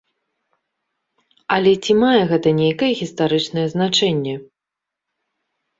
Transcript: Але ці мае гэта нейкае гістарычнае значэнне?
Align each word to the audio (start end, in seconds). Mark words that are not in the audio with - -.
Але 1.57 1.73
ці 1.83 1.93
мае 2.05 2.17
гэта 2.33 2.49
нейкае 2.61 2.91
гістарычнае 3.03 3.67
значэнне? 3.77 4.35